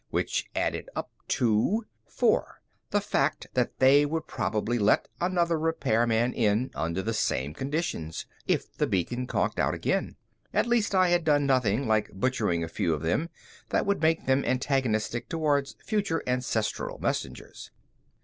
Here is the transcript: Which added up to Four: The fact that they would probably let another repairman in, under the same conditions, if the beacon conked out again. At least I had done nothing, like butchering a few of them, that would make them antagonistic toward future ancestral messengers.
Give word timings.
Which 0.09 0.49
added 0.55 0.89
up 0.95 1.11
to 1.27 1.85
Four: 2.07 2.63
The 2.89 3.01
fact 3.01 3.45
that 3.53 3.77
they 3.77 4.03
would 4.03 4.25
probably 4.25 4.79
let 4.79 5.07
another 5.19 5.59
repairman 5.59 6.33
in, 6.33 6.71
under 6.73 7.03
the 7.03 7.13
same 7.13 7.53
conditions, 7.53 8.25
if 8.47 8.75
the 8.75 8.87
beacon 8.87 9.27
conked 9.27 9.59
out 9.59 9.75
again. 9.75 10.15
At 10.55 10.65
least 10.65 10.95
I 10.95 11.09
had 11.09 11.23
done 11.23 11.45
nothing, 11.45 11.87
like 11.87 12.09
butchering 12.13 12.63
a 12.63 12.67
few 12.67 12.95
of 12.95 13.03
them, 13.03 13.29
that 13.69 13.85
would 13.85 14.01
make 14.01 14.25
them 14.25 14.43
antagonistic 14.43 15.29
toward 15.29 15.67
future 15.85 16.23
ancestral 16.25 16.97
messengers. 16.97 17.69